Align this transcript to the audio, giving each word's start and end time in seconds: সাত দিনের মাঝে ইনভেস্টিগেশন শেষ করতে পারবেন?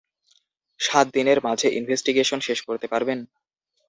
সাত 0.79 1.05
দিনের 1.13 1.39
মাঝে 1.43 1.67
ইনভেস্টিগেশন 1.79 2.39
শেষ 2.47 2.59
করতে 2.67 2.85
পারবেন? 2.87 3.19